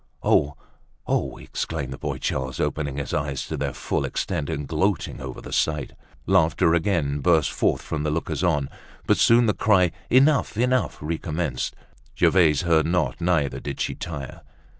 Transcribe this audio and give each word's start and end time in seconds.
"Oh, 0.23 0.55
oh!" 1.05 1.37
exclaimed 1.37 1.93
the 1.93 1.97
boy 1.99 2.17
Charles, 2.17 2.59
opening 2.59 2.97
his 2.97 3.13
eyes 3.13 3.45
to 3.45 3.55
their 3.55 3.71
full 3.71 4.03
extent 4.03 4.49
and 4.49 4.67
gloating 4.67 5.21
over 5.21 5.41
the 5.41 5.53
sight. 5.53 5.93
Laughter 6.25 6.73
again 6.73 7.19
burst 7.19 7.51
forth 7.51 7.83
from 7.83 8.01
the 8.01 8.09
lookers 8.09 8.43
on, 8.43 8.67
but 9.05 9.17
soon 9.17 9.45
the 9.45 9.53
cry, 9.53 9.91
"Enough! 10.09 10.57
Enough!" 10.57 10.97
recommenced. 11.01 11.75
Gervaise 12.17 12.63
heard 12.63 12.87
not, 12.87 13.21
neither 13.21 13.59
did 13.59 13.79
she 13.79 13.93
tire. 13.93 14.41